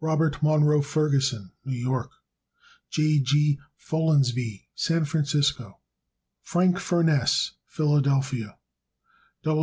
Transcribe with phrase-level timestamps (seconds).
[0.00, 2.12] Robert Munro Ferguson, New York.
[2.90, 3.18] J.
[3.18, 3.58] G.
[3.76, 5.80] Follansbee, San Francisco, Cal.
[6.42, 8.56] Frank Furness, Philadelphia,
[9.42, 9.62] Pa.